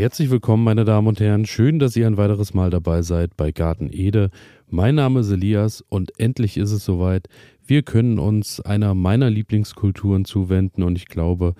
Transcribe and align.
Herzlich 0.00 0.30
willkommen, 0.30 0.64
meine 0.64 0.86
Damen 0.86 1.08
und 1.08 1.20
Herren. 1.20 1.44
Schön, 1.44 1.78
dass 1.78 1.94
ihr 1.94 2.06
ein 2.06 2.16
weiteres 2.16 2.54
Mal 2.54 2.70
dabei 2.70 3.02
seid 3.02 3.36
bei 3.36 3.52
Garten 3.52 3.90
Ede. 3.92 4.30
Mein 4.66 4.94
Name 4.94 5.20
ist 5.20 5.30
Elias 5.30 5.84
und 5.90 6.18
endlich 6.18 6.56
ist 6.56 6.72
es 6.72 6.86
soweit. 6.86 7.28
Wir 7.66 7.82
können 7.82 8.18
uns 8.18 8.62
einer 8.62 8.94
meiner 8.94 9.28
Lieblingskulturen 9.28 10.24
zuwenden 10.24 10.84
und 10.84 10.96
ich 10.96 11.04
glaube 11.04 11.52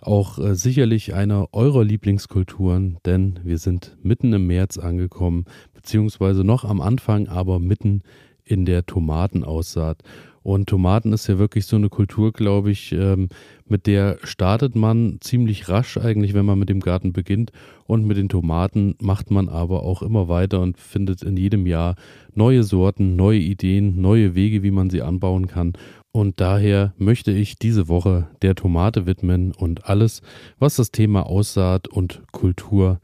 auch 0.00 0.38
äh, 0.38 0.54
sicherlich 0.54 1.12
einer 1.12 1.48
eurer 1.50 1.82
Lieblingskulturen, 1.82 2.98
denn 3.04 3.40
wir 3.42 3.58
sind 3.58 3.96
mitten 4.00 4.32
im 4.32 4.46
März 4.46 4.78
angekommen, 4.78 5.46
beziehungsweise 5.74 6.44
noch 6.44 6.64
am 6.64 6.80
Anfang, 6.80 7.26
aber 7.26 7.58
mitten 7.58 8.02
in 8.44 8.64
der 8.64 8.86
Tomatenaussaat. 8.86 10.04
Und 10.48 10.66
Tomaten 10.66 11.12
ist 11.12 11.26
ja 11.26 11.38
wirklich 11.38 11.66
so 11.66 11.76
eine 11.76 11.90
Kultur, 11.90 12.32
glaube 12.32 12.70
ich, 12.70 12.92
ähm, 12.92 13.28
mit 13.66 13.86
der 13.86 14.16
startet 14.22 14.76
man 14.76 15.18
ziemlich 15.20 15.68
rasch 15.68 15.98
eigentlich, 15.98 16.32
wenn 16.32 16.46
man 16.46 16.58
mit 16.58 16.70
dem 16.70 16.80
Garten 16.80 17.12
beginnt. 17.12 17.52
Und 17.84 18.06
mit 18.06 18.16
den 18.16 18.30
Tomaten 18.30 18.94
macht 18.98 19.30
man 19.30 19.50
aber 19.50 19.82
auch 19.82 20.00
immer 20.00 20.26
weiter 20.28 20.62
und 20.62 20.78
findet 20.78 21.22
in 21.22 21.36
jedem 21.36 21.66
Jahr 21.66 21.96
neue 22.34 22.62
Sorten, 22.62 23.14
neue 23.14 23.40
Ideen, 23.40 24.00
neue 24.00 24.34
Wege, 24.34 24.62
wie 24.62 24.70
man 24.70 24.88
sie 24.88 25.02
anbauen 25.02 25.48
kann. 25.48 25.74
Und 26.12 26.40
daher 26.40 26.94
möchte 26.96 27.30
ich 27.30 27.58
diese 27.58 27.88
Woche 27.88 28.28
der 28.40 28.54
Tomate 28.54 29.04
widmen 29.04 29.52
und 29.52 29.84
alles, 29.84 30.22
was 30.58 30.76
das 30.76 30.90
Thema 30.92 31.26
Aussaat 31.26 31.88
und 31.88 32.22
Kultur 32.32 33.02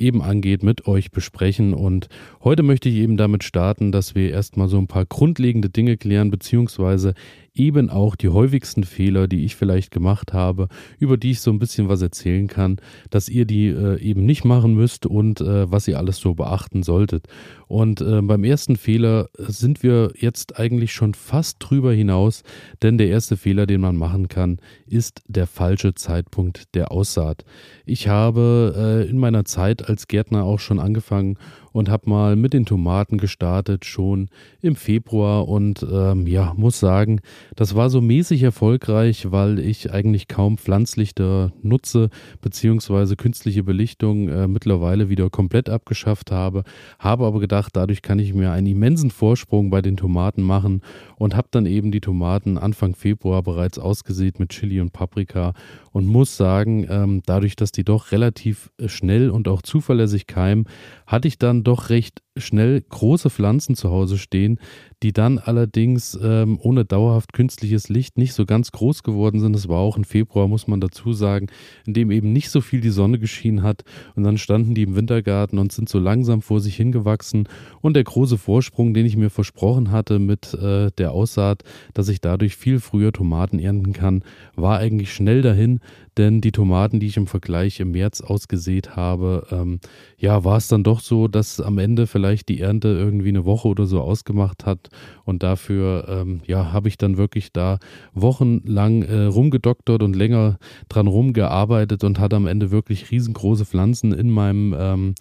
eben 0.00 0.22
angeht, 0.22 0.62
mit 0.62 0.86
euch 0.86 1.10
besprechen. 1.10 1.74
Und 1.74 2.08
heute 2.42 2.62
möchte 2.62 2.88
ich 2.88 2.96
eben 2.96 3.16
damit 3.16 3.44
starten, 3.44 3.92
dass 3.92 4.14
wir 4.14 4.30
erstmal 4.30 4.68
so 4.68 4.78
ein 4.78 4.86
paar 4.86 5.06
grundlegende 5.06 5.70
Dinge 5.70 5.96
klären, 5.96 6.30
beziehungsweise 6.30 7.14
eben 7.54 7.90
auch 7.90 8.16
die 8.16 8.28
häufigsten 8.28 8.84
Fehler, 8.84 9.28
die 9.28 9.44
ich 9.44 9.56
vielleicht 9.56 9.90
gemacht 9.90 10.32
habe, 10.32 10.68
über 10.98 11.16
die 11.16 11.32
ich 11.32 11.40
so 11.40 11.50
ein 11.50 11.58
bisschen 11.58 11.88
was 11.88 12.02
erzählen 12.02 12.46
kann, 12.46 12.76
dass 13.10 13.28
ihr 13.28 13.44
die 13.44 13.68
äh, 13.68 14.00
eben 14.00 14.24
nicht 14.24 14.44
machen 14.44 14.74
müsst 14.74 15.06
und 15.06 15.40
äh, 15.40 15.70
was 15.70 15.88
ihr 15.88 15.98
alles 15.98 16.18
so 16.18 16.34
beachten 16.34 16.82
solltet. 16.82 17.26
Und 17.66 18.00
äh, 18.00 18.20
beim 18.22 18.44
ersten 18.44 18.76
Fehler 18.76 19.28
sind 19.36 19.82
wir 19.82 20.12
jetzt 20.16 20.58
eigentlich 20.58 20.92
schon 20.92 21.14
fast 21.14 21.56
drüber 21.60 21.92
hinaus, 21.92 22.42
denn 22.82 22.98
der 22.98 23.08
erste 23.08 23.36
Fehler, 23.36 23.66
den 23.66 23.80
man 23.80 23.96
machen 23.96 24.28
kann, 24.28 24.58
ist 24.86 25.22
der 25.28 25.46
falsche 25.46 25.94
Zeitpunkt 25.94 26.74
der 26.74 26.92
Aussaat. 26.92 27.44
Ich 27.84 28.08
habe 28.08 29.04
äh, 29.06 29.10
in 29.10 29.18
meiner 29.18 29.44
Zeit 29.44 29.88
als 29.88 30.08
Gärtner 30.08 30.44
auch 30.44 30.58
schon 30.60 30.78
angefangen 30.78 31.36
und 31.72 31.88
habe 31.88 32.10
mal 32.10 32.36
mit 32.36 32.52
den 32.52 32.66
Tomaten 32.66 33.18
gestartet, 33.18 33.84
schon 33.84 34.28
im 34.60 34.76
Februar. 34.76 35.48
Und 35.48 35.86
ähm, 35.90 36.26
ja, 36.26 36.54
muss 36.56 36.80
sagen, 36.80 37.20
das 37.56 37.74
war 37.74 37.90
so 37.90 38.00
mäßig 38.00 38.42
erfolgreich, 38.42 39.30
weil 39.30 39.58
ich 39.58 39.92
eigentlich 39.92 40.28
kaum 40.28 40.58
Pflanzlichter 40.58 41.52
nutze, 41.62 42.10
beziehungsweise 42.40 43.16
künstliche 43.16 43.62
Belichtung 43.62 44.28
äh, 44.28 44.48
mittlerweile 44.48 45.08
wieder 45.08 45.30
komplett 45.30 45.68
abgeschafft 45.68 46.30
habe. 46.30 46.64
Habe 46.98 47.26
aber 47.26 47.40
gedacht, 47.40 47.76
dadurch 47.76 48.02
kann 48.02 48.18
ich 48.18 48.34
mir 48.34 48.52
einen 48.52 48.66
immensen 48.66 49.10
Vorsprung 49.10 49.70
bei 49.70 49.82
den 49.82 49.96
Tomaten 49.96 50.42
machen 50.42 50.82
und 51.16 51.36
habe 51.36 51.48
dann 51.50 51.66
eben 51.66 51.92
die 51.92 52.00
Tomaten 52.00 52.58
Anfang 52.58 52.94
Februar 52.94 53.42
bereits 53.42 53.78
ausgesät 53.78 54.40
mit 54.40 54.50
Chili 54.50 54.80
und 54.80 54.92
Paprika 54.92 55.54
und 55.92 56.06
muss 56.06 56.36
sagen, 56.36 56.86
ähm, 56.88 57.22
dadurch, 57.26 57.56
dass 57.56 57.72
die 57.72 57.84
doch 57.84 58.12
relativ 58.12 58.70
äh, 58.78 58.88
schnell 58.88 59.30
und 59.30 59.48
auch 59.48 59.62
zuverlässig 59.62 60.26
keimen, 60.26 60.66
hatte 61.06 61.28
ich 61.28 61.38
dann 61.38 61.59
doch 61.62 61.90
recht 61.90 62.22
schnell 62.36 62.80
große 62.80 63.30
Pflanzen 63.30 63.74
zu 63.74 63.90
Hause 63.90 64.18
stehen, 64.18 64.58
die 65.02 65.12
dann 65.12 65.38
allerdings 65.38 66.18
ähm, 66.22 66.58
ohne 66.60 66.84
dauerhaft 66.84 67.32
künstliches 67.32 67.88
Licht 67.88 68.18
nicht 68.18 68.34
so 68.34 68.44
ganz 68.44 68.70
groß 68.70 69.02
geworden 69.02 69.40
sind. 69.40 69.54
Das 69.54 69.68
war 69.68 69.78
auch 69.78 69.96
im 69.96 70.04
Februar, 70.04 70.46
muss 70.46 70.68
man 70.68 70.80
dazu 70.80 71.12
sagen, 71.12 71.48
in 71.86 71.94
dem 71.94 72.10
eben 72.10 72.32
nicht 72.32 72.50
so 72.50 72.60
viel 72.60 72.80
die 72.80 72.90
Sonne 72.90 73.18
geschienen 73.18 73.62
hat. 73.62 73.82
Und 74.14 74.24
dann 74.24 74.38
standen 74.38 74.74
die 74.74 74.82
im 74.82 74.96
Wintergarten 74.96 75.58
und 75.58 75.72
sind 75.72 75.88
so 75.88 75.98
langsam 75.98 76.42
vor 76.42 76.60
sich 76.60 76.76
hingewachsen. 76.76 77.48
Und 77.80 77.94
der 77.94 78.04
große 78.04 78.38
Vorsprung, 78.38 78.94
den 78.94 79.06
ich 79.06 79.16
mir 79.16 79.30
versprochen 79.30 79.90
hatte 79.90 80.18
mit 80.18 80.54
äh, 80.54 80.90
der 80.98 81.12
Aussaat, 81.12 81.62
dass 81.94 82.08
ich 82.08 82.20
dadurch 82.20 82.56
viel 82.56 82.78
früher 82.78 83.12
Tomaten 83.12 83.58
ernten 83.58 83.92
kann, 83.92 84.22
war 84.54 84.78
eigentlich 84.78 85.12
schnell 85.12 85.42
dahin 85.42 85.80
denn 86.20 86.42
die 86.42 86.52
Tomaten, 86.52 87.00
die 87.00 87.06
ich 87.06 87.16
im 87.16 87.26
Vergleich 87.26 87.80
im 87.80 87.92
März 87.92 88.20
ausgesät 88.20 88.94
habe, 88.94 89.46
ähm, 89.50 89.80
ja, 90.18 90.44
war 90.44 90.58
es 90.58 90.68
dann 90.68 90.84
doch 90.84 91.00
so, 91.00 91.28
dass 91.28 91.60
am 91.60 91.78
Ende 91.78 92.06
vielleicht 92.06 92.19
die 92.20 92.60
Ernte 92.60 92.88
irgendwie 92.88 93.28
eine 93.28 93.44
Woche 93.44 93.68
oder 93.68 93.86
so 93.86 94.00
ausgemacht 94.00 94.66
hat 94.66 94.88
und 95.24 95.42
dafür, 95.42 96.06
ähm, 96.08 96.40
ja, 96.46 96.72
habe 96.72 96.88
ich 96.88 96.98
dann 96.98 97.16
wirklich 97.16 97.52
da 97.52 97.78
wochenlang 98.14 99.02
äh, 99.02 99.24
rumgedoktert 99.24 100.02
und 100.02 100.16
länger 100.16 100.58
dran 100.88 101.06
rumgearbeitet 101.06 102.04
und 102.04 102.18
hatte 102.18 102.36
am 102.36 102.46
Ende 102.46 102.70
wirklich 102.70 103.10
riesengroße 103.10 103.64
Pflanzen 103.64 104.12
in 104.12 104.30
meinem 104.30 104.74
ähm, 104.78 105.14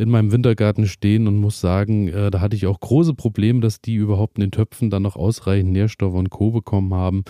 in 0.00 0.08
meinem 0.08 0.32
Wintergarten 0.32 0.86
stehen 0.86 1.28
und 1.28 1.36
muss 1.36 1.60
sagen, 1.60 2.08
äh, 2.08 2.30
da 2.30 2.40
hatte 2.40 2.56
ich 2.56 2.66
auch 2.66 2.80
große 2.80 3.12
Probleme, 3.12 3.60
dass 3.60 3.82
die 3.82 3.96
überhaupt 3.96 4.38
in 4.38 4.40
den 4.40 4.50
Töpfen 4.50 4.88
dann 4.88 5.02
noch 5.02 5.14
ausreichend 5.14 5.72
Nährstoffe 5.72 6.14
und 6.14 6.30
Co. 6.30 6.50
bekommen 6.50 6.94
haben. 6.94 7.22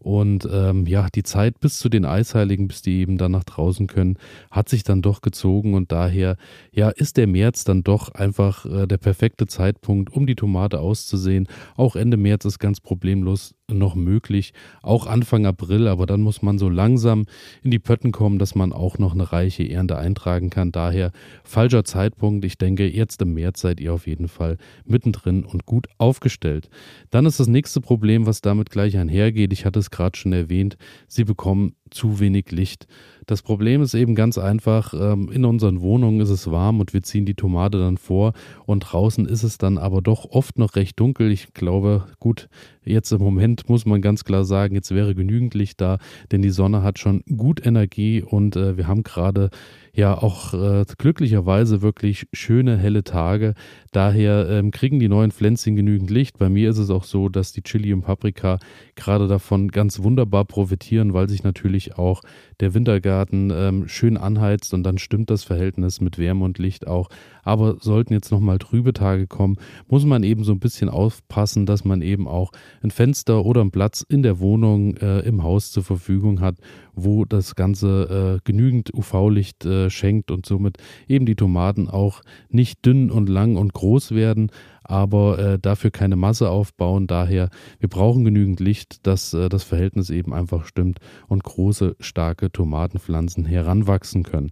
Und 0.00 0.48
ähm, 0.52 0.86
ja, 0.86 1.06
die 1.14 1.22
Zeit 1.22 1.60
bis 1.60 1.78
zu 1.78 1.88
den 1.88 2.04
Eisheiligen, 2.04 2.66
bis 2.66 2.82
die 2.82 2.98
eben 2.98 3.16
dann 3.16 3.30
nach 3.30 3.44
draußen 3.44 3.86
können, 3.86 4.18
hat 4.50 4.68
sich 4.68 4.82
dann 4.82 5.02
doch 5.02 5.20
gezogen 5.20 5.74
und 5.74 5.92
daher, 5.92 6.36
ja, 6.72 6.88
ist 6.88 7.16
der 7.16 7.28
März 7.28 7.62
dann 7.62 7.84
doch 7.84 8.08
einfach 8.12 8.65
äh, 8.66 8.86
der 8.86 8.98
perfekte 8.98 9.46
Zeitpunkt, 9.46 10.12
um 10.12 10.26
die 10.26 10.34
Tomate 10.34 10.80
auszusehen. 10.80 11.48
Auch 11.76 11.96
Ende 11.96 12.16
März 12.16 12.44
ist 12.44 12.58
ganz 12.58 12.80
problemlos 12.80 13.54
noch 13.68 13.96
möglich, 13.96 14.52
auch 14.82 15.06
Anfang 15.06 15.44
April, 15.44 15.88
aber 15.88 16.06
dann 16.06 16.20
muss 16.20 16.40
man 16.40 16.58
so 16.58 16.68
langsam 16.68 17.26
in 17.62 17.70
die 17.72 17.78
Pötten 17.78 18.12
kommen, 18.12 18.38
dass 18.38 18.54
man 18.54 18.72
auch 18.72 18.98
noch 18.98 19.12
eine 19.12 19.32
reiche 19.32 19.68
Ernte 19.68 19.98
eintragen 19.98 20.50
kann. 20.50 20.70
Daher 20.70 21.10
falscher 21.42 21.84
Zeitpunkt. 21.84 22.44
Ich 22.44 22.58
denke, 22.58 22.86
jetzt 22.88 23.20
im 23.22 23.34
März 23.34 23.60
seid 23.60 23.80
ihr 23.80 23.92
auf 23.92 24.06
jeden 24.06 24.28
Fall 24.28 24.56
mittendrin 24.84 25.44
und 25.44 25.66
gut 25.66 25.88
aufgestellt. 25.98 26.68
Dann 27.10 27.26
ist 27.26 27.40
das 27.40 27.48
nächste 27.48 27.80
Problem, 27.80 28.26
was 28.26 28.40
damit 28.40 28.70
gleich 28.70 28.96
einhergeht. 28.96 29.52
Ich 29.52 29.64
hatte 29.64 29.80
es 29.80 29.90
gerade 29.90 30.16
schon 30.16 30.32
erwähnt. 30.32 30.76
Sie 31.08 31.24
bekommen 31.24 31.74
zu 31.90 32.20
wenig 32.20 32.50
Licht. 32.50 32.86
Das 33.26 33.42
Problem 33.42 33.82
ist 33.82 33.94
eben 33.94 34.14
ganz 34.14 34.38
einfach, 34.38 34.94
ähm, 34.94 35.30
in 35.32 35.44
unseren 35.44 35.80
Wohnungen 35.80 36.20
ist 36.20 36.30
es 36.30 36.50
warm 36.50 36.80
und 36.80 36.92
wir 36.94 37.02
ziehen 37.02 37.26
die 37.26 37.34
Tomate 37.34 37.78
dann 37.78 37.96
vor 37.96 38.32
und 38.66 38.80
draußen 38.80 39.26
ist 39.26 39.42
es 39.42 39.58
dann 39.58 39.78
aber 39.78 40.02
doch 40.02 40.26
oft 40.30 40.58
noch 40.58 40.76
recht 40.76 40.98
dunkel. 41.00 41.32
Ich 41.32 41.52
glaube, 41.54 42.06
gut, 42.20 42.48
jetzt 42.86 43.12
im 43.12 43.20
Moment 43.20 43.68
muss 43.68 43.86
man 43.86 44.00
ganz 44.00 44.24
klar 44.24 44.44
sagen, 44.44 44.74
jetzt 44.74 44.94
wäre 44.94 45.14
genügend 45.14 45.54
Licht 45.54 45.80
da, 45.80 45.98
denn 46.32 46.42
die 46.42 46.50
Sonne 46.50 46.82
hat 46.82 46.98
schon 46.98 47.22
gut 47.36 47.64
Energie 47.64 48.22
und 48.22 48.56
äh, 48.56 48.76
wir 48.76 48.86
haben 48.86 49.02
gerade 49.02 49.50
ja 49.92 50.16
auch 50.16 50.52
äh, 50.52 50.84
glücklicherweise 50.98 51.80
wirklich 51.80 52.26
schöne 52.32 52.76
helle 52.76 53.02
Tage. 53.02 53.54
Daher 53.92 54.48
ähm, 54.50 54.70
kriegen 54.70 55.00
die 55.00 55.08
neuen 55.08 55.30
Pflänzchen 55.30 55.74
genügend 55.74 56.10
Licht. 56.10 56.38
Bei 56.38 56.50
mir 56.50 56.68
ist 56.70 56.78
es 56.78 56.90
auch 56.90 57.04
so, 57.04 57.30
dass 57.30 57.52
die 57.52 57.62
Chili 57.62 57.92
und 57.94 58.02
Paprika 58.02 58.58
gerade 58.94 59.26
davon 59.26 59.68
ganz 59.68 60.02
wunderbar 60.02 60.44
profitieren, 60.44 61.14
weil 61.14 61.28
sich 61.28 61.44
natürlich 61.44 61.96
auch 61.96 62.20
der 62.60 62.74
Wintergarten 62.74 63.50
ähm, 63.50 63.88
schön 63.88 64.18
anheizt 64.18 64.74
und 64.74 64.82
dann 64.82 64.98
stimmt 64.98 65.30
das 65.30 65.44
Verhältnis 65.44 66.00
mit 66.00 66.18
Wärme 66.18 66.44
und 66.44 66.58
Licht 66.58 66.86
auch. 66.86 67.08
Aber 67.46 67.76
sollten 67.80 68.12
jetzt 68.12 68.32
nochmal 68.32 68.58
trübe 68.58 68.92
Tage 68.92 69.28
kommen, 69.28 69.56
muss 69.86 70.04
man 70.04 70.24
eben 70.24 70.42
so 70.42 70.50
ein 70.50 70.58
bisschen 70.58 70.88
aufpassen, 70.88 71.64
dass 71.64 71.84
man 71.84 72.02
eben 72.02 72.26
auch 72.26 72.50
ein 72.82 72.90
Fenster 72.90 73.46
oder 73.46 73.60
einen 73.60 73.70
Platz 73.70 74.04
in 74.06 74.24
der 74.24 74.40
Wohnung, 74.40 74.96
äh, 74.96 75.20
im 75.20 75.44
Haus 75.44 75.70
zur 75.70 75.84
Verfügung 75.84 76.40
hat, 76.40 76.56
wo 76.94 77.24
das 77.24 77.54
Ganze 77.54 78.38
äh, 78.38 78.40
genügend 78.44 78.92
UV-Licht 78.92 79.64
äh, 79.64 79.90
schenkt 79.90 80.32
und 80.32 80.44
somit 80.44 80.78
eben 81.06 81.24
die 81.24 81.36
Tomaten 81.36 81.88
auch 81.88 82.22
nicht 82.48 82.84
dünn 82.84 83.12
und 83.12 83.28
lang 83.28 83.56
und 83.56 83.72
groß 83.72 84.10
werden, 84.10 84.50
aber 84.88 85.38
äh, 85.38 85.58
dafür 85.58 85.90
keine 85.90 86.16
Masse 86.16 86.50
aufbauen. 86.50 87.06
Daher, 87.06 87.50
wir 87.78 87.88
brauchen 87.88 88.24
genügend 88.24 88.60
Licht, 88.60 89.06
dass 89.06 89.34
äh, 89.34 89.48
das 89.48 89.64
Verhältnis 89.64 90.10
eben 90.10 90.32
einfach 90.32 90.66
stimmt 90.66 90.98
und 91.28 91.44
große, 91.44 91.96
starke 92.00 92.50
Tomatenpflanzen 92.50 93.44
heranwachsen 93.44 94.22
können. 94.22 94.50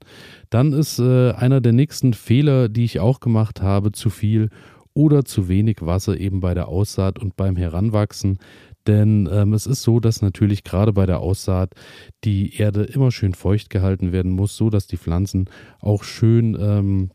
Dann 0.51 0.73
ist 0.73 0.99
äh, 0.99 1.33
einer 1.33 1.61
der 1.61 1.73
nächsten 1.73 2.15
Fehler, 2.15 2.69
die 2.69 2.85
ich 2.85 3.01
auch 3.01 3.21
gemacht 3.21 3.63
habe, 3.63 3.93
zu 3.93 4.11
viel 4.11 4.51
oder 4.95 5.25
zu 5.25 5.49
wenig 5.49 5.79
Wasser 5.81 6.19
eben 6.19 6.41
bei 6.41 6.55
der 6.55 6.69
Aussaat 6.69 7.19
und 7.19 7.37
beim 7.37 7.57
Heranwachsen. 7.57 8.39
Denn 8.87 9.29
ähm, 9.33 9.53
es 9.53 9.67
ist 9.67 9.83
so, 9.83 9.99
dass 9.99 10.23
natürlich 10.23 10.63
gerade 10.63 10.93
bei 10.93 11.07
der 11.07 11.21
Aussaat 11.21 11.75
die 12.23 12.57
Erde 12.57 12.85
immer 12.85 13.11
schön 13.11 13.35
feucht 13.35 13.71
gehalten 13.71 14.13
werden 14.13 14.33
muss, 14.33 14.57
so 14.57 14.71
dass 14.71 14.87
die 14.87 14.99
Pflanzen 14.99 15.47
auch 15.81 16.05
schön 16.05 16.57
ähm, 16.61 17.11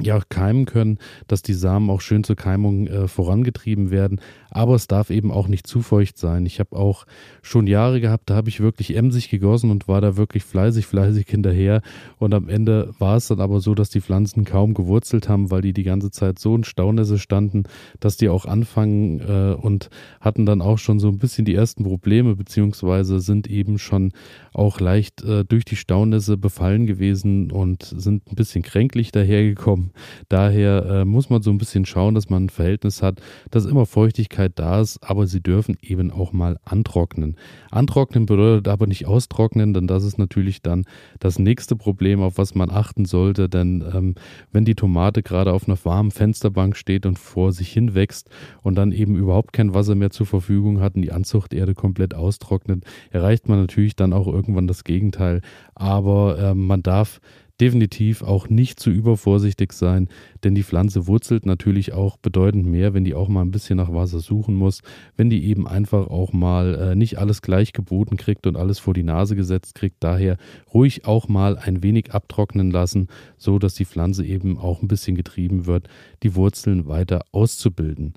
ja, 0.00 0.20
keimen 0.28 0.66
können, 0.66 0.98
dass 1.26 1.42
die 1.42 1.54
Samen 1.54 1.88
auch 1.88 2.00
schön 2.00 2.22
zur 2.22 2.36
Keimung 2.36 2.86
äh, 2.86 3.08
vorangetrieben 3.08 3.90
werden. 3.90 4.20
Aber 4.50 4.74
es 4.74 4.86
darf 4.86 5.10
eben 5.10 5.30
auch 5.30 5.48
nicht 5.48 5.66
zu 5.66 5.80
feucht 5.80 6.18
sein. 6.18 6.44
Ich 6.46 6.60
habe 6.60 6.76
auch 6.76 7.06
schon 7.42 7.66
Jahre 7.66 8.00
gehabt, 8.00 8.28
da 8.28 8.36
habe 8.36 8.48
ich 8.48 8.60
wirklich 8.60 8.94
emsig 8.96 9.30
gegossen 9.30 9.70
und 9.70 9.88
war 9.88 10.00
da 10.00 10.16
wirklich 10.16 10.44
fleißig, 10.44 10.86
fleißig 10.86 11.26
hinterher. 11.28 11.82
Und 12.18 12.34
am 12.34 12.48
Ende 12.48 12.94
war 12.98 13.16
es 13.16 13.28
dann 13.28 13.40
aber 13.40 13.60
so, 13.60 13.74
dass 13.74 13.90
die 13.90 14.00
Pflanzen 14.00 14.44
kaum 14.44 14.74
gewurzelt 14.74 15.28
haben, 15.28 15.50
weil 15.50 15.62
die 15.62 15.72
die 15.72 15.82
ganze 15.82 16.10
Zeit 16.10 16.38
so 16.38 16.54
in 16.54 16.64
Staunässe 16.64 17.18
standen, 17.18 17.64
dass 18.00 18.16
die 18.16 18.28
auch 18.28 18.44
anfangen 18.44 19.20
äh, 19.20 19.54
und 19.54 19.88
hatten 20.20 20.46
dann 20.46 20.60
auch 20.60 20.78
schon 20.78 20.98
so 20.98 21.08
ein 21.08 21.18
bisschen 21.18 21.44
die 21.44 21.54
ersten 21.54 21.84
Probleme, 21.84 22.36
beziehungsweise 22.36 23.20
sind 23.20 23.48
eben 23.48 23.78
schon 23.78 24.12
auch 24.52 24.80
leicht 24.80 25.22
äh, 25.22 25.44
durch 25.44 25.64
die 25.64 25.76
Staunässe 25.76 26.36
befallen 26.36 26.86
gewesen 26.86 27.50
und 27.50 27.82
sind 27.82 28.30
ein 28.30 28.34
bisschen 28.34 28.62
kränklich 28.62 29.12
dahergekommen. 29.12 29.85
Daher 30.28 30.84
äh, 30.86 31.04
muss 31.04 31.30
man 31.30 31.42
so 31.42 31.50
ein 31.50 31.58
bisschen 31.58 31.86
schauen, 31.86 32.14
dass 32.14 32.30
man 32.30 32.46
ein 32.46 32.50
Verhältnis 32.50 33.02
hat, 33.02 33.20
dass 33.50 33.64
immer 33.64 33.86
Feuchtigkeit 33.86 34.52
da 34.56 34.80
ist, 34.80 34.98
aber 35.02 35.26
sie 35.26 35.40
dürfen 35.40 35.76
eben 35.82 36.10
auch 36.10 36.32
mal 36.32 36.58
antrocknen. 36.64 37.36
Antrocknen 37.70 38.26
bedeutet 38.26 38.68
aber 38.68 38.86
nicht 38.86 39.06
austrocknen, 39.06 39.74
denn 39.74 39.86
das 39.86 40.04
ist 40.04 40.18
natürlich 40.18 40.62
dann 40.62 40.84
das 41.20 41.38
nächste 41.38 41.76
Problem, 41.76 42.20
auf 42.20 42.38
was 42.38 42.54
man 42.54 42.70
achten 42.70 43.04
sollte. 43.04 43.48
Denn 43.48 43.84
ähm, 43.94 44.14
wenn 44.52 44.64
die 44.64 44.74
Tomate 44.74 45.22
gerade 45.22 45.52
auf 45.52 45.68
einer 45.68 45.78
warmen 45.84 46.10
Fensterbank 46.10 46.76
steht 46.76 47.06
und 47.06 47.18
vor 47.18 47.52
sich 47.52 47.72
hin 47.72 47.94
wächst 47.94 48.30
und 48.62 48.76
dann 48.76 48.92
eben 48.92 49.16
überhaupt 49.16 49.52
kein 49.52 49.74
Wasser 49.74 49.94
mehr 49.94 50.10
zur 50.10 50.26
Verfügung 50.26 50.80
hat 50.80 50.96
und 50.96 51.02
die 51.02 51.12
Anzuchterde 51.12 51.74
komplett 51.74 52.14
austrocknet, 52.14 52.84
erreicht 53.10 53.48
man 53.48 53.60
natürlich 53.60 53.96
dann 53.96 54.12
auch 54.12 54.26
irgendwann 54.26 54.66
das 54.66 54.84
Gegenteil. 54.84 55.40
Aber 55.74 56.38
äh, 56.38 56.54
man 56.54 56.82
darf 56.82 57.20
definitiv 57.60 58.22
auch 58.22 58.48
nicht 58.48 58.80
zu 58.80 58.90
übervorsichtig 58.90 59.72
sein, 59.72 60.08
denn 60.44 60.54
die 60.54 60.62
Pflanze 60.62 61.06
wurzelt 61.06 61.46
natürlich 61.46 61.92
auch 61.92 62.16
bedeutend 62.16 62.66
mehr, 62.66 62.94
wenn 62.94 63.04
die 63.04 63.14
auch 63.14 63.28
mal 63.28 63.42
ein 63.42 63.50
bisschen 63.50 63.76
nach 63.76 63.92
Wasser 63.92 64.20
suchen 64.20 64.54
muss, 64.54 64.82
wenn 65.16 65.30
die 65.30 65.46
eben 65.46 65.66
einfach 65.66 66.08
auch 66.08 66.32
mal 66.32 66.74
äh, 66.74 66.94
nicht 66.94 67.18
alles 67.18 67.42
gleich 67.42 67.72
geboten 67.72 68.16
kriegt 68.16 68.46
und 68.46 68.56
alles 68.56 68.78
vor 68.78 68.94
die 68.94 69.02
Nase 69.02 69.36
gesetzt 69.36 69.74
kriegt. 69.74 69.96
Daher 70.00 70.36
ruhig 70.72 71.06
auch 71.06 71.28
mal 71.28 71.56
ein 71.56 71.82
wenig 71.82 72.12
abtrocknen 72.12 72.70
lassen, 72.70 73.08
so 73.36 73.58
dass 73.58 73.74
die 73.74 73.86
Pflanze 73.86 74.24
eben 74.24 74.58
auch 74.58 74.82
ein 74.82 74.88
bisschen 74.88 75.16
getrieben 75.16 75.66
wird, 75.66 75.88
die 76.22 76.34
Wurzeln 76.34 76.86
weiter 76.86 77.22
auszubilden. 77.32 78.14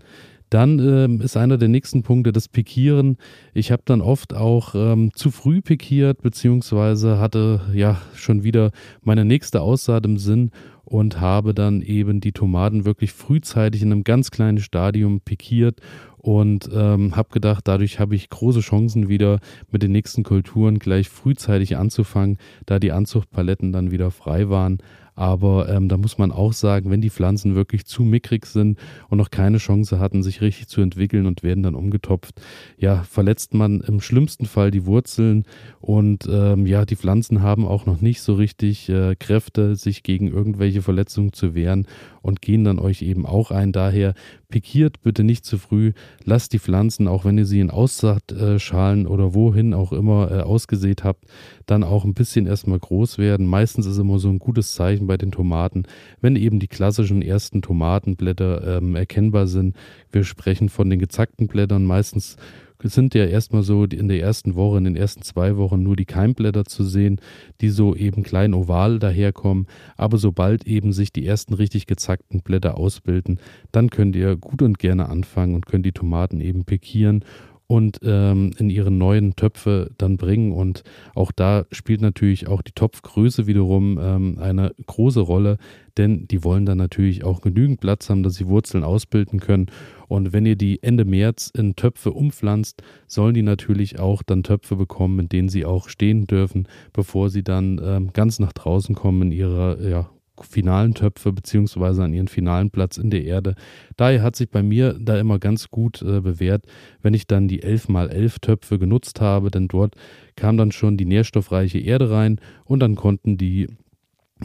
Dann 0.49 0.79
ähm, 0.79 1.21
ist 1.21 1.37
einer 1.37 1.57
der 1.57 1.67
nächsten 1.67 2.03
Punkte 2.03 2.31
das 2.31 2.47
Pikieren. 2.47 3.17
Ich 3.53 3.71
habe 3.71 3.83
dann 3.85 4.01
oft 4.01 4.33
auch 4.33 4.73
ähm, 4.75 5.11
zu 5.13 5.31
früh 5.31 5.61
pikiert, 5.61 6.21
beziehungsweise 6.21 7.19
hatte 7.19 7.61
ja 7.73 8.01
schon 8.15 8.43
wieder 8.43 8.71
meine 9.01 9.25
nächste 9.25 9.61
Aussaat 9.61 10.05
im 10.05 10.17
Sinn 10.17 10.51
und 10.83 11.21
habe 11.21 11.53
dann 11.53 11.81
eben 11.81 12.19
die 12.19 12.31
Tomaten 12.31 12.83
wirklich 12.83 13.13
frühzeitig 13.13 13.83
in 13.83 13.91
einem 13.91 14.03
ganz 14.03 14.31
kleinen 14.31 14.57
Stadium 14.57 15.21
pikiert 15.21 15.81
und 16.17 16.69
ähm, 16.73 17.15
habe 17.15 17.29
gedacht, 17.29 17.67
dadurch 17.67 17.99
habe 17.99 18.15
ich 18.15 18.29
große 18.29 18.59
Chancen 18.59 19.07
wieder 19.07 19.39
mit 19.71 19.83
den 19.83 19.91
nächsten 19.91 20.23
Kulturen 20.23 20.79
gleich 20.79 21.09
frühzeitig 21.09 21.77
anzufangen, 21.77 22.37
da 22.65 22.79
die 22.79 22.91
Anzuchtpaletten 22.91 23.71
dann 23.71 23.91
wieder 23.91 24.11
frei 24.11 24.49
waren. 24.49 24.79
Aber 25.19 25.67
ähm, 25.67 25.89
da 25.89 25.97
muss 25.97 26.17
man 26.17 26.31
auch 26.31 26.53
sagen, 26.53 26.91
wenn 26.91 27.01
die 27.01 27.09
Pflanzen 27.09 27.53
wirklich 27.53 27.85
zu 27.85 28.03
mickrig 28.03 28.45
sind 28.45 28.79
und 29.09 29.17
noch 29.17 29.31
keine 29.31 29.57
Chance 29.57 29.99
hatten, 29.99 30.23
sich 30.23 30.39
richtig 30.39 30.69
zu 30.69 30.79
entwickeln 30.79 31.25
und 31.25 31.43
werden 31.43 31.61
dann 31.61 31.75
umgetopft, 31.75 32.39
ja, 32.77 33.03
verletzt 33.03 33.53
man 33.53 33.81
im 33.81 33.99
schlimmsten 33.99 34.45
Fall 34.45 34.71
die 34.71 34.85
Wurzeln. 34.85 35.43
Und 35.81 36.25
ähm, 36.31 36.65
ja, 36.65 36.85
die 36.85 36.95
Pflanzen 36.95 37.41
haben 37.41 37.67
auch 37.67 37.85
noch 37.85 37.99
nicht 37.99 38.21
so 38.21 38.35
richtig 38.35 38.87
äh, 38.87 39.17
Kräfte, 39.17 39.75
sich 39.75 40.03
gegen 40.03 40.29
irgendwelche 40.29 40.81
Verletzungen 40.81 41.33
zu 41.33 41.53
wehren 41.53 41.85
und 42.21 42.41
gehen 42.41 42.63
dann 42.63 42.79
euch 42.79 43.01
eben 43.01 43.25
auch 43.25 43.51
ein. 43.51 43.71
Daher 43.71 44.13
pikiert 44.49 45.01
bitte 45.01 45.23
nicht 45.23 45.45
zu 45.45 45.57
früh, 45.57 45.93
lasst 46.23 46.53
die 46.53 46.59
Pflanzen, 46.59 47.07
auch 47.07 47.25
wenn 47.25 47.37
ihr 47.37 47.45
sie 47.45 47.59
in 47.59 47.69
Aussaatschalen 47.69 49.07
oder 49.07 49.33
wohin 49.33 49.73
auch 49.73 49.91
immer 49.91 50.31
äh, 50.31 50.41
ausgesät 50.41 51.03
habt, 51.03 51.25
dann 51.65 51.83
auch 51.83 52.05
ein 52.05 52.13
bisschen 52.13 52.47
erstmal 52.47 52.79
groß 52.79 53.17
werden. 53.17 53.45
Meistens 53.45 53.85
ist 53.85 53.97
immer 53.97 54.19
so 54.19 54.29
ein 54.29 54.39
gutes 54.39 54.73
Zeichen 54.73 55.07
bei 55.07 55.17
den 55.17 55.31
Tomaten, 55.31 55.83
wenn 56.21 56.35
eben 56.35 56.59
die 56.59 56.67
klassischen 56.67 57.21
ersten 57.21 57.61
Tomatenblätter 57.61 58.77
ähm, 58.77 58.95
erkennbar 58.95 59.47
sind. 59.47 59.75
Wir 60.11 60.23
sprechen 60.23 60.69
von 60.69 60.89
den 60.89 60.99
gezackten 60.99 61.47
Blättern. 61.47 61.85
Meistens 61.85 62.37
sind 62.83 63.13
ja 63.13 63.25
erstmal 63.25 63.63
so 63.63 63.83
in 63.83 64.07
der 64.07 64.21
ersten 64.21 64.55
Woche, 64.55 64.77
in 64.77 64.85
den 64.85 64.95
ersten 64.95 65.21
zwei 65.21 65.57
Wochen 65.57 65.83
nur 65.83 65.97
die 65.97 66.05
Keimblätter 66.05 66.63
zu 66.63 66.83
sehen, 66.83 67.19
die 67.59 67.69
so 67.69 67.93
eben 67.95 68.23
klein 68.23 68.53
oval 68.53 68.99
daherkommen. 68.99 69.67
Aber 69.97 70.17
sobald 70.17 70.65
eben 70.65 70.93
sich 70.93 71.11
die 71.11 71.25
ersten 71.25 71.53
richtig 71.53 71.87
gezackten 71.87 72.41
Blätter 72.41 72.77
ausbilden, 72.77 73.39
dann 73.73 73.89
könnt 73.89 74.15
ihr 74.15 74.37
gut 74.37 74.61
und 74.61 74.79
gerne 74.79 75.09
anfangen 75.09 75.55
und 75.55 75.65
könnt 75.65 75.85
die 75.85 75.91
Tomaten 75.91 76.39
eben 76.39 76.63
pikieren 76.63 77.25
und 77.69 77.99
ähm, 78.03 78.51
in 78.57 78.71
ihre 78.71 78.89
neuen 78.89 79.35
Töpfe 79.35 79.91
dann 79.99 80.17
bringen. 80.17 80.53
Und 80.53 80.81
auch 81.13 81.31
da 81.31 81.65
spielt 81.71 82.01
natürlich 82.01 82.47
auch 82.47 82.63
die 82.63 82.71
Topfgröße 82.71 83.45
wiederum 83.45 83.99
ähm, 84.01 84.39
eine 84.39 84.73
große 84.87 85.19
Rolle, 85.19 85.59
denn 85.95 86.27
die 86.27 86.43
wollen 86.43 86.65
dann 86.65 86.79
natürlich 86.79 87.23
auch 87.23 87.41
genügend 87.41 87.79
Platz 87.79 88.09
haben, 88.09 88.23
dass 88.23 88.33
sie 88.33 88.47
Wurzeln 88.47 88.83
ausbilden 88.83 89.39
können. 89.39 89.67
Und 90.07 90.33
wenn 90.33 90.47
ihr 90.47 90.55
die 90.55 90.81
Ende 90.81 91.05
März 91.05 91.51
in 91.55 91.75
Töpfe 91.75 92.11
umpflanzt, 92.11 92.81
sollen 93.05 93.35
die 93.35 93.43
natürlich 93.43 93.99
auch 93.99 94.23
dann 94.23 94.41
Töpfe 94.41 94.75
bekommen, 94.75 95.19
in 95.19 95.29
denen 95.29 95.49
sie 95.49 95.63
auch 95.63 95.89
stehen 95.89 96.25
dürfen, 96.25 96.67
bevor 96.91 97.29
sie 97.29 97.43
dann 97.43 97.79
ähm, 97.83 98.09
ganz 98.13 98.39
nach 98.39 98.53
draußen 98.53 98.95
kommen 98.95 99.21
in 99.21 99.31
ihrer 99.31 99.79
ja, 99.87 100.09
finalen 100.43 100.93
Töpfe 100.93 101.31
beziehungsweise 101.31 102.03
an 102.03 102.13
ihren 102.13 102.27
finalen 102.27 102.71
Platz 102.71 102.97
in 102.97 103.09
der 103.09 103.23
Erde. 103.23 103.55
Daher 103.97 104.21
hat 104.21 104.35
sich 104.35 104.49
bei 104.49 104.63
mir 104.63 104.97
da 104.99 105.19
immer 105.19 105.39
ganz 105.39 105.69
gut 105.69 106.01
äh, 106.01 106.21
bewährt, 106.21 106.65
wenn 107.01 107.13
ich 107.13 107.27
dann 107.27 107.47
die 107.47 107.63
11 107.63 107.89
mal 107.89 108.09
11 108.09 108.39
Töpfe 108.39 108.79
genutzt 108.79 109.21
habe, 109.21 109.51
denn 109.51 109.67
dort 109.67 109.95
kam 110.35 110.57
dann 110.57 110.71
schon 110.71 110.97
die 110.97 111.05
nährstoffreiche 111.05 111.79
Erde 111.79 112.09
rein 112.11 112.39
und 112.65 112.79
dann 112.79 112.95
konnten 112.95 113.37
die 113.37 113.67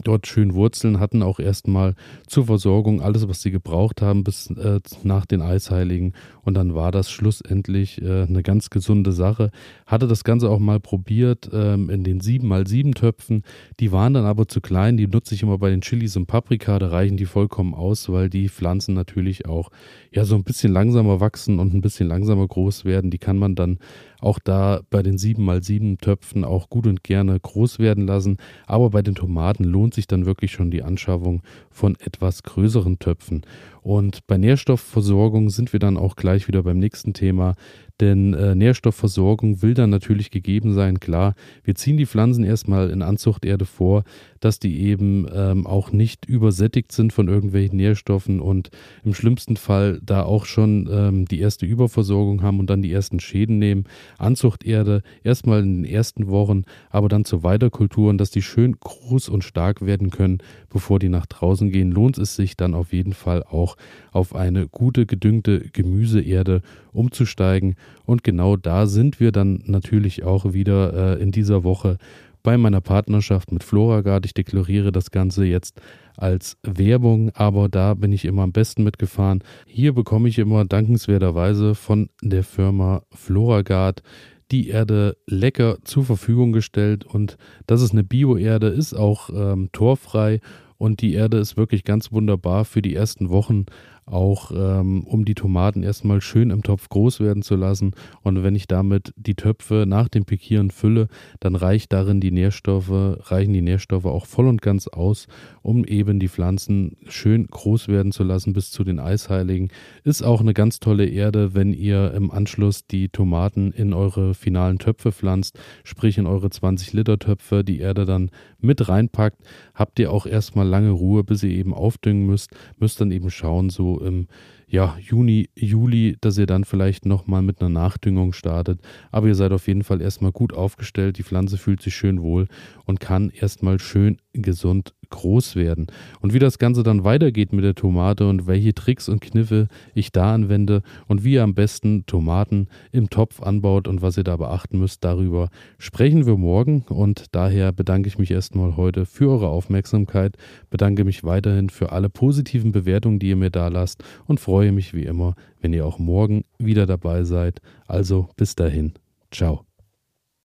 dort 0.02 0.26
schön 0.26 0.54
Wurzeln, 0.54 0.98
hatten 0.98 1.22
auch 1.22 1.38
erstmal 1.38 1.94
zur 2.26 2.46
Versorgung 2.46 3.00
alles, 3.00 3.28
was 3.28 3.42
sie 3.42 3.50
gebraucht 3.50 4.02
haben, 4.02 4.24
bis 4.24 4.50
äh, 4.50 4.80
nach 5.02 5.26
den 5.26 5.40
Eisheiligen. 5.40 6.14
Und 6.42 6.54
dann 6.54 6.74
war 6.74 6.90
das 6.90 7.10
schlussendlich 7.10 8.02
äh, 8.02 8.22
eine 8.22 8.42
ganz 8.42 8.70
gesunde 8.70 9.12
Sache. 9.12 9.50
Hatte 9.86 10.08
das 10.08 10.24
Ganze 10.24 10.50
auch 10.50 10.58
mal 10.58 10.80
probiert 10.80 11.48
ähm, 11.52 11.90
in 11.90 12.02
den 12.02 12.20
7x7 12.20 12.94
Töpfen. 12.94 13.44
Die 13.80 13.92
waren 13.92 14.14
dann 14.14 14.24
aber 14.24 14.48
zu 14.48 14.60
klein. 14.60 14.96
Die 14.96 15.06
nutze 15.06 15.34
ich 15.34 15.42
immer 15.42 15.58
bei 15.58 15.70
den 15.70 15.80
Chilis 15.80 16.16
und 16.16 16.26
Paprika. 16.26 16.78
Da 16.78 16.88
reichen 16.88 17.16
die 17.16 17.26
vollkommen 17.26 17.74
aus, 17.74 18.08
weil 18.10 18.28
die 18.28 18.48
Pflanzen 18.48 18.94
natürlich 18.94 19.46
auch 19.46 19.70
ja 20.10 20.24
so 20.24 20.34
ein 20.34 20.44
bisschen 20.44 20.72
langsamer 20.72 21.20
wachsen 21.20 21.58
und 21.58 21.72
ein 21.72 21.80
bisschen 21.80 22.08
langsamer 22.08 22.46
groß 22.46 22.84
werden. 22.84 23.10
Die 23.10 23.18
kann 23.18 23.38
man 23.38 23.54
dann 23.54 23.78
auch 24.24 24.38
da 24.38 24.80
bei 24.90 25.02
den 25.02 25.16
7x7 25.16 25.98
Töpfen 25.98 26.44
auch 26.44 26.70
gut 26.70 26.86
und 26.86 27.04
gerne 27.04 27.38
groß 27.38 27.78
werden 27.78 28.06
lassen. 28.06 28.38
Aber 28.66 28.90
bei 28.90 29.02
den 29.02 29.14
Tomaten 29.14 29.64
lohnt 29.64 29.94
sich 29.94 30.06
dann 30.06 30.26
wirklich 30.26 30.52
schon 30.52 30.70
die 30.70 30.82
Anschaffung 30.82 31.42
von 31.70 31.96
etwas 32.00 32.42
größeren 32.42 32.98
Töpfen. 32.98 33.42
Und 33.82 34.26
bei 34.26 34.38
Nährstoffversorgung 34.38 35.50
sind 35.50 35.72
wir 35.72 35.80
dann 35.80 35.98
auch 35.98 36.16
gleich 36.16 36.48
wieder 36.48 36.62
beim 36.62 36.78
nächsten 36.78 37.12
Thema. 37.12 37.54
Denn 38.00 38.34
äh, 38.34 38.56
Nährstoffversorgung 38.56 39.62
will 39.62 39.74
dann 39.74 39.90
natürlich 39.90 40.32
gegeben 40.32 40.74
sein. 40.74 40.98
Klar, 40.98 41.34
wir 41.62 41.76
ziehen 41.76 41.96
die 41.96 42.06
Pflanzen 42.06 42.42
erstmal 42.42 42.90
in 42.90 43.02
Anzuchterde 43.02 43.66
vor, 43.66 44.02
dass 44.40 44.58
die 44.58 44.82
eben 44.82 45.26
ähm, 45.32 45.64
auch 45.66 45.92
nicht 45.92 46.26
übersättigt 46.26 46.90
sind 46.90 47.12
von 47.12 47.28
irgendwelchen 47.28 47.76
Nährstoffen 47.76 48.40
und 48.40 48.70
im 49.04 49.14
schlimmsten 49.14 49.56
Fall 49.56 50.00
da 50.02 50.24
auch 50.24 50.44
schon 50.44 50.88
ähm, 50.90 51.24
die 51.26 51.38
erste 51.38 51.66
Überversorgung 51.66 52.42
haben 52.42 52.58
und 52.58 52.68
dann 52.68 52.82
die 52.82 52.92
ersten 52.92 53.20
Schäden 53.20 53.58
nehmen. 53.58 53.84
Anzuchterde 54.18 55.02
erstmal 55.22 55.62
in 55.62 55.82
den 55.82 55.84
ersten 55.84 56.28
Wochen, 56.28 56.64
aber 56.90 57.08
dann 57.08 57.24
zur 57.24 57.44
Weiterkultur 57.44 58.10
und 58.10 58.18
dass 58.18 58.30
die 58.30 58.42
schön 58.42 58.76
groß 58.80 59.28
und 59.28 59.44
stark 59.44 59.86
werden 59.86 60.10
können, 60.10 60.38
bevor 60.68 60.98
die 60.98 61.08
nach 61.08 61.26
draußen 61.26 61.70
gehen, 61.70 61.92
lohnt 61.92 62.18
es 62.18 62.34
sich 62.34 62.56
dann 62.56 62.74
auf 62.74 62.92
jeden 62.92 63.12
Fall 63.12 63.44
auch 63.44 63.76
auf 64.10 64.34
eine 64.34 64.68
gute 64.68 65.06
gedüngte 65.06 65.60
Gemüseerde 65.72 66.60
umzusteigen. 66.92 67.76
Und 68.04 68.24
genau 68.24 68.56
da 68.56 68.86
sind 68.86 69.20
wir 69.20 69.32
dann 69.32 69.62
natürlich 69.66 70.24
auch 70.24 70.52
wieder 70.52 71.16
äh, 71.18 71.22
in 71.22 71.32
dieser 71.32 71.64
Woche 71.64 71.98
bei 72.44 72.58
meiner 72.58 72.82
Partnerschaft 72.82 73.50
mit 73.50 73.64
Floragard. 73.64 74.26
Ich 74.26 74.34
deklariere 74.34 74.92
das 74.92 75.10
Ganze 75.10 75.46
jetzt 75.46 75.80
als 76.16 76.58
Werbung, 76.62 77.30
aber 77.34 77.68
da 77.68 77.94
bin 77.94 78.12
ich 78.12 78.26
immer 78.26 78.42
am 78.42 78.52
besten 78.52 78.84
mitgefahren. 78.84 79.42
Hier 79.66 79.94
bekomme 79.94 80.28
ich 80.28 80.38
immer 80.38 80.64
dankenswerterweise 80.64 81.74
von 81.74 82.10
der 82.22 82.44
Firma 82.44 83.02
Floragard 83.12 84.02
die 84.50 84.68
Erde 84.68 85.16
lecker 85.26 85.78
zur 85.84 86.04
Verfügung 86.04 86.52
gestellt 86.52 87.04
und 87.04 87.38
das 87.66 87.80
ist 87.80 87.92
eine 87.92 88.04
Bio-Erde, 88.04 88.68
ist 88.68 88.94
auch 88.94 89.30
ähm, 89.30 89.70
torfrei 89.72 90.40
und 90.76 91.00
die 91.00 91.14
Erde 91.14 91.38
ist 91.38 91.56
wirklich 91.56 91.84
ganz 91.84 92.12
wunderbar 92.12 92.66
für 92.66 92.82
die 92.82 92.94
ersten 92.94 93.30
Wochen 93.30 93.64
auch 94.06 94.50
ähm, 94.54 95.04
um 95.04 95.24
die 95.24 95.34
Tomaten 95.34 95.82
erstmal 95.82 96.20
schön 96.20 96.50
im 96.50 96.62
Topf 96.62 96.88
groß 96.88 97.20
werden 97.20 97.42
zu 97.42 97.56
lassen. 97.56 97.92
Und 98.22 98.42
wenn 98.42 98.54
ich 98.54 98.66
damit 98.66 99.12
die 99.16 99.34
Töpfe 99.34 99.84
nach 99.86 100.08
dem 100.08 100.24
Pikieren 100.24 100.70
fülle, 100.70 101.08
dann 101.40 101.56
reicht 101.56 101.92
darin 101.92 102.20
die 102.20 102.30
Nährstoffe, 102.30 102.90
reichen 102.90 103.52
die 103.52 103.62
Nährstoffe 103.62 104.04
auch 104.04 104.26
voll 104.26 104.46
und 104.46 104.62
ganz 104.62 104.88
aus, 104.88 105.26
um 105.62 105.84
eben 105.84 106.18
die 106.20 106.28
Pflanzen 106.28 106.96
schön 107.08 107.46
groß 107.46 107.88
werden 107.88 108.12
zu 108.12 108.24
lassen 108.24 108.52
bis 108.52 108.70
zu 108.70 108.84
den 108.84 108.98
Eisheiligen. 108.98 109.70
Ist 110.04 110.22
auch 110.22 110.40
eine 110.40 110.54
ganz 110.54 110.80
tolle 110.80 111.06
Erde, 111.06 111.54
wenn 111.54 111.72
ihr 111.72 112.12
im 112.12 112.30
Anschluss 112.30 112.86
die 112.86 113.08
Tomaten 113.08 113.72
in 113.72 113.92
eure 113.94 114.34
finalen 114.34 114.78
Töpfe 114.78 115.12
pflanzt, 115.12 115.58
sprich 115.84 116.18
in 116.18 116.26
eure 116.26 116.50
20 116.50 116.92
Liter 116.92 117.18
Töpfe, 117.18 117.64
die 117.64 117.80
Erde 117.80 118.04
dann 118.04 118.30
mit 118.60 118.88
reinpackt, 118.88 119.38
habt 119.74 119.98
ihr 119.98 120.10
auch 120.10 120.26
erstmal 120.26 120.66
lange 120.66 120.90
Ruhe, 120.90 121.24
bis 121.24 121.42
ihr 121.42 121.50
eben 121.50 121.74
aufdüngen 121.74 122.26
müsst, 122.26 122.50
müsst 122.78 123.00
dann 123.00 123.10
eben 123.10 123.30
schauen, 123.30 123.70
im 124.00 124.28
ja, 124.66 124.96
Juni, 125.00 125.50
Juli, 125.54 126.16
dass 126.20 126.38
ihr 126.38 126.46
dann 126.46 126.64
vielleicht 126.64 127.06
nochmal 127.06 127.42
mit 127.42 127.60
einer 127.60 127.70
Nachdüngung 127.70 128.32
startet. 128.32 128.80
Aber 129.12 129.28
ihr 129.28 129.34
seid 129.34 129.52
auf 129.52 129.68
jeden 129.68 129.84
Fall 129.84 130.00
erstmal 130.00 130.32
gut 130.32 130.52
aufgestellt. 130.52 131.18
Die 131.18 131.22
Pflanze 131.22 131.58
fühlt 131.58 131.80
sich 131.80 131.94
schön 131.94 132.22
wohl 132.22 132.48
und 132.84 132.98
kann 132.98 133.30
erstmal 133.30 133.78
schön 133.78 134.18
gesund 134.32 134.94
groß 135.08 135.56
werden. 135.56 135.86
Und 136.20 136.34
wie 136.34 136.38
das 136.38 136.58
Ganze 136.58 136.82
dann 136.82 137.04
weitergeht 137.04 137.52
mit 137.52 137.64
der 137.64 137.74
Tomate 137.74 138.28
und 138.28 138.46
welche 138.46 138.74
Tricks 138.74 139.08
und 139.08 139.20
Kniffe 139.20 139.68
ich 139.94 140.12
da 140.12 140.34
anwende 140.34 140.82
und 141.06 141.24
wie 141.24 141.34
ihr 141.34 141.42
am 141.42 141.54
besten 141.54 142.06
Tomaten 142.06 142.68
im 142.92 143.10
Topf 143.10 143.42
anbaut 143.42 143.88
und 143.88 144.02
was 144.02 144.16
ihr 144.16 144.24
da 144.24 144.36
beachten 144.36 144.78
müsst, 144.78 145.04
darüber 145.04 145.50
sprechen 145.78 146.26
wir 146.26 146.36
morgen. 146.36 146.84
Und 146.88 147.26
daher 147.32 147.72
bedanke 147.72 148.08
ich 148.08 148.18
mich 148.18 148.30
erstmal 148.30 148.76
heute 148.76 149.06
für 149.06 149.30
eure 149.30 149.48
Aufmerksamkeit, 149.48 150.36
bedanke 150.70 151.04
mich 151.04 151.24
weiterhin 151.24 151.70
für 151.70 151.92
alle 151.92 152.08
positiven 152.08 152.72
Bewertungen, 152.72 153.18
die 153.18 153.28
ihr 153.28 153.36
mir 153.36 153.50
da 153.50 153.68
lasst 153.68 154.02
und 154.26 154.40
freue 154.40 154.72
mich 154.72 154.94
wie 154.94 155.04
immer, 155.04 155.34
wenn 155.60 155.72
ihr 155.72 155.86
auch 155.86 155.98
morgen 155.98 156.44
wieder 156.58 156.86
dabei 156.86 157.24
seid. 157.24 157.60
Also 157.86 158.28
bis 158.36 158.54
dahin. 158.54 158.94
Ciao. 159.30 159.64